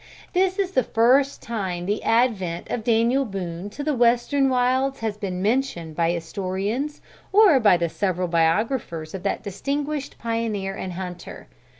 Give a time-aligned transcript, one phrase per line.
[0.33, 5.15] This is the first time the advent of Daniel Boone to the western wilds has
[5.15, 11.45] been mentioned by historians or by the several biographers of that distinguished pioneer and hunter.